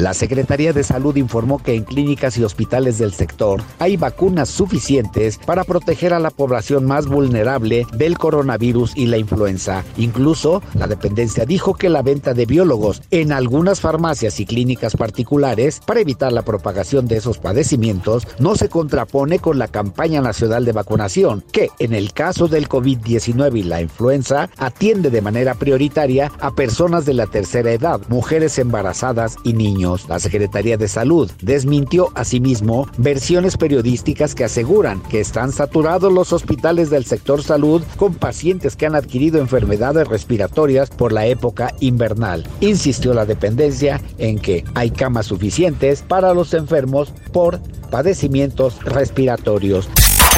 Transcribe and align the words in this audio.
La 0.00 0.14
Secretaría 0.14 0.72
de 0.72 0.82
Salud 0.82 1.14
informó 1.16 1.62
que 1.62 1.74
en 1.74 1.84
clínicas 1.84 2.38
y 2.38 2.42
hospitales 2.42 2.96
del 2.96 3.12
sector 3.12 3.62
hay 3.78 3.98
vacunas 3.98 4.48
suficientes 4.48 5.36
para 5.36 5.62
proteger 5.62 6.14
a 6.14 6.18
la 6.18 6.30
población 6.30 6.86
más 6.86 7.06
vulnerable 7.06 7.86
del 7.92 8.16
coronavirus 8.16 8.96
y 8.96 9.08
la 9.08 9.18
influenza. 9.18 9.84
Incluso, 9.98 10.62
la 10.72 10.86
dependencia 10.86 11.44
dijo 11.44 11.74
que 11.74 11.90
la 11.90 12.00
venta 12.00 12.32
de 12.32 12.46
biólogos 12.46 13.02
en 13.10 13.30
algunas 13.30 13.82
farmacias 13.82 14.40
y 14.40 14.46
clínicas 14.46 14.96
particulares 14.96 15.82
para 15.84 16.00
evitar 16.00 16.32
la 16.32 16.46
propagación 16.46 17.06
de 17.06 17.18
esos 17.18 17.36
padecimientos 17.36 18.26
no 18.38 18.56
se 18.56 18.70
contrapone 18.70 19.38
con 19.38 19.58
la 19.58 19.68
campaña 19.68 20.22
nacional 20.22 20.64
de 20.64 20.72
vacunación, 20.72 21.44
que 21.52 21.68
en 21.78 21.92
el 21.92 22.14
caso 22.14 22.48
del 22.48 22.70
COVID-19 22.70 23.58
y 23.58 23.62
la 23.64 23.82
influenza 23.82 24.48
atiende 24.56 25.10
de 25.10 25.20
manera 25.20 25.56
prioritaria 25.56 26.32
a 26.40 26.52
personas 26.52 27.04
de 27.04 27.12
la 27.12 27.26
tercera 27.26 27.70
edad, 27.70 28.00
mujeres 28.08 28.58
embarazadas 28.58 29.36
y 29.44 29.52
niños. 29.52 29.89
La 30.08 30.18
Secretaría 30.18 30.76
de 30.76 30.88
Salud 30.88 31.30
desmintió 31.42 32.10
asimismo 32.14 32.86
versiones 32.96 33.56
periodísticas 33.56 34.34
que 34.34 34.44
aseguran 34.44 35.02
que 35.02 35.20
están 35.20 35.52
saturados 35.52 36.12
los 36.12 36.32
hospitales 36.32 36.90
del 36.90 37.04
sector 37.04 37.42
salud 37.42 37.82
con 37.96 38.14
pacientes 38.14 38.76
que 38.76 38.86
han 38.86 38.94
adquirido 38.94 39.40
enfermedades 39.40 40.06
respiratorias 40.06 40.90
por 40.90 41.12
la 41.12 41.26
época 41.26 41.74
invernal. 41.80 42.46
Insistió 42.60 43.14
la 43.14 43.26
dependencia 43.26 44.00
en 44.18 44.38
que 44.38 44.64
hay 44.74 44.90
camas 44.90 45.26
suficientes 45.26 46.02
para 46.02 46.34
los 46.34 46.54
enfermos 46.54 47.12
por 47.32 47.60
padecimientos 47.90 48.82
respiratorios. 48.84 49.88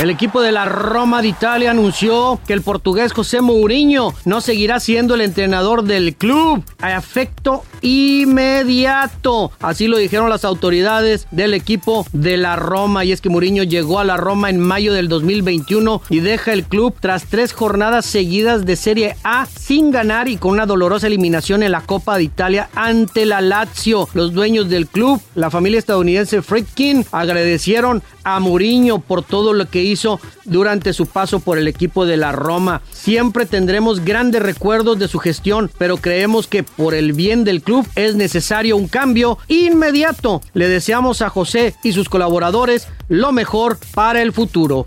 El 0.03 0.11
equipo 0.11 0.43
de 0.43 0.51
la 0.51 0.65
Roma 0.65 1.23
de 1.23 1.29
Italia 1.29 1.71
anunció 1.71 2.41
que 2.45 2.55
el 2.55 2.63
portugués 2.63 3.13
José 3.13 3.41
Mourinho 3.41 4.13
no 4.25 4.41
seguirá 4.41 4.81
siendo 4.81 5.15
el 5.15 5.21
entrenador 5.21 5.85
del 5.85 6.17
club 6.17 6.65
a 6.81 6.97
efecto 6.97 7.63
inmediato. 7.83 9.53
Así 9.61 9.87
lo 9.87 9.99
dijeron 9.99 10.29
las 10.29 10.45
autoridades 10.45 11.29
del 11.31 11.55
equipo 11.55 12.05
de 12.13 12.37
la 12.37 12.57
Roma. 12.57 13.05
Y 13.05 13.13
es 13.13 13.21
que 13.21 13.29
Mourinho 13.29 13.63
llegó 13.63 14.01
a 14.01 14.05
la 14.05 14.17
Roma 14.17 14.51
en 14.51 14.59
mayo 14.59 14.93
del 14.93 15.09
2021 15.09 16.03
y 16.09 16.19
deja 16.19 16.53
el 16.53 16.65
club 16.65 16.97
tras 16.99 17.27
tres 17.27 17.53
jornadas 17.53 18.05
seguidas 18.05 18.67
de 18.67 18.75
Serie 18.75 19.17
A 19.23 19.47
sin 19.47 19.93
ganar 19.93 20.27
y 20.27 20.37
con 20.37 20.51
una 20.51 20.67
dolorosa 20.67 21.07
eliminación 21.07 21.63
en 21.63 21.71
la 21.71 21.81
Copa 21.81 22.17
de 22.17 22.25
Italia 22.25 22.71
ante 22.75 23.25
la 23.25 23.41
Lazio. 23.41 24.09
Los 24.15 24.33
dueños 24.33 24.69
del 24.69 24.89
club, 24.89 25.23
la 25.37 25.49
familia 25.49 25.79
estadounidense 25.79 26.43
Friedkin, 26.43 27.07
agradecieron 27.13 28.03
a 28.25 28.41
Mourinho 28.41 28.99
por 28.99 29.23
todo 29.23 29.53
lo 29.53 29.69
que 29.69 29.92
hizo 29.93 30.21
durante 30.45 30.93
su 30.93 31.07
paso 31.07 31.41
por 31.41 31.59
el 31.59 31.69
equipo 31.69 32.07
de 32.07 32.17
la 32.17 32.33
Roma. 32.33 32.83
Siempre 32.91 33.47
tendremos 33.47 34.05
grandes 34.05 34.43
recuerdos 34.43 34.99
de 34.99 35.09
su 35.09 35.19
gestión, 35.19 35.71
pero 35.79 35.99
creemos 35.99 36.47
que 36.47 36.63
por 36.63 36.95
el 36.95 37.13
bien 37.13 37.45
del 37.45 37.63
club 37.63 37.87
es 37.95 38.17
necesario 38.17 38.77
un 38.77 38.89
cambio 38.89 39.39
inmediato. 39.49 40.41
Le 40.55 40.69
deseamos 40.69 41.23
a 41.23 41.29
José 41.29 41.75
y 41.83 41.93
sus 41.93 42.09
colaboradores 42.09 42.89
lo 43.09 43.33
mejor 43.33 43.79
para 43.95 44.23
el 44.23 44.33
futuro. 44.33 44.87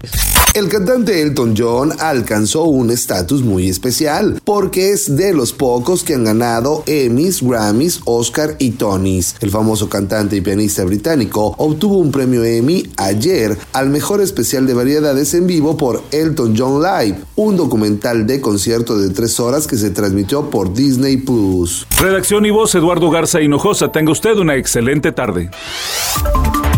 El 0.56 0.70
cantante 0.70 1.22
Elton 1.22 1.54
John 1.58 1.92
alcanzó 2.00 2.64
un 2.64 2.90
estatus 2.90 3.44
muy 3.44 3.68
especial 3.68 4.40
porque 4.46 4.92
es 4.92 5.18
de 5.18 5.34
los 5.34 5.52
pocos 5.52 6.06
que 6.06 6.14
han 6.14 6.24
ganado 6.24 6.82
Emmys, 6.86 7.42
Grammys, 7.44 8.00
Oscar 8.06 8.56
y 8.58 8.72
Tonys. 8.72 9.36
El 9.42 9.52
famoso 9.52 9.90
cantante 9.90 10.38
y 10.38 10.42
pianista 10.42 10.86
británico 10.86 11.56
obtuvo 11.58 11.98
un 11.98 12.10
premio 12.10 12.46
Emmy 12.46 12.90
ayer 12.96 13.58
al 13.74 13.90
mejor 13.90 14.22
especial 14.22 14.66
de 14.66 14.74
variedades 14.74 15.34
en 15.34 15.46
vivo 15.46 15.76
por 15.76 16.02
Elton 16.12 16.56
John 16.58 16.82
Live, 16.82 17.18
un 17.36 17.58
documental 17.58 18.26
de 18.26 18.40
concierto 18.40 18.98
de 18.98 19.10
tres 19.10 19.42
horas 19.42 19.68
que 19.68 19.76
se 19.76 19.90
transmitió 19.90 20.50
por 20.50 20.74
Disney 20.74 21.18
Plus. 21.18 21.86
Redacción 22.00 22.46
y 22.46 22.52
voz 22.52 22.74
Eduardo 22.76 23.10
Garza 23.10 23.42
Hinojosa. 23.42 23.92
Tenga 23.92 24.14
usted 24.14 24.38
una 24.38 24.56
excelente 24.56 25.12
tarde. 25.12 25.52